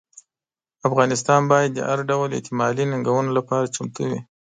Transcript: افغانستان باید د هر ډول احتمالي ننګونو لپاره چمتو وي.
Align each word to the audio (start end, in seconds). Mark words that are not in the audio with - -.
افغانستان 0.87 1.41
باید 1.51 1.69
د 1.73 1.79
هر 1.89 1.99
ډول 2.09 2.29
احتمالي 2.31 2.85
ننګونو 2.91 3.29
لپاره 3.37 3.71
چمتو 3.75 4.03
وي. 4.09 4.19